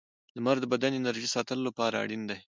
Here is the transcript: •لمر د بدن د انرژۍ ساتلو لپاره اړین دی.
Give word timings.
•لمر 0.35 0.55
د 0.61 0.65
بدن 0.73 0.91
د 0.93 0.97
انرژۍ 0.99 1.27
ساتلو 1.35 1.67
لپاره 1.69 1.99
اړین 2.03 2.21
دی. 2.29 2.39